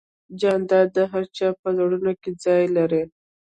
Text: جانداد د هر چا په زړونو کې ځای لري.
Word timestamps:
جانداد 0.39 0.87
د 0.95 0.97
هر 1.11 1.23
چا 1.37 1.47
په 1.61 1.69
زړونو 1.77 2.11
کې 2.21 2.31
ځای 2.43 2.63
لري. 2.77 3.03